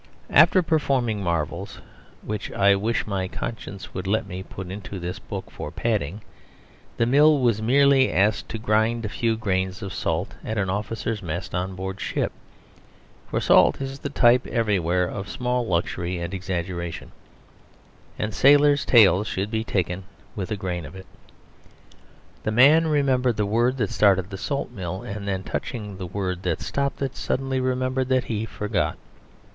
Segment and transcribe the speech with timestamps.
[0.31, 1.79] After performing marvels
[2.23, 6.23] (which I wish my conscience would let me put into this book for padding)
[6.97, 11.21] the mill was merely asked to grind a few grains of salt at an officers'
[11.21, 12.31] mess on board ship;
[13.27, 17.11] for salt is the type everywhere of small luxury and exaggeration,
[18.17, 20.03] and sailors' tales should be taken
[20.35, 21.05] with a grain of it.
[22.41, 26.41] The man remembered the word that started the salt mill, and then, touching the word
[26.41, 28.97] that stopped it, suddenly remembered that he forgot.